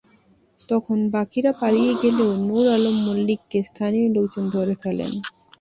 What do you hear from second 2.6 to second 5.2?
আলম মল্লিককে স্থানীয় লোকজন ধরে ফেলেন।